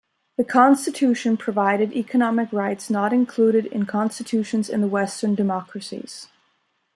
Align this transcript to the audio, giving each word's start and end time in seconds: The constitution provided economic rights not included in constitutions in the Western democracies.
The 0.37 0.43
constitution 0.43 1.37
provided 1.37 1.93
economic 1.93 2.51
rights 2.51 2.89
not 2.89 3.13
included 3.13 3.67
in 3.67 3.85
constitutions 3.85 4.67
in 4.67 4.81
the 4.81 4.87
Western 4.87 5.35
democracies. 5.35 6.27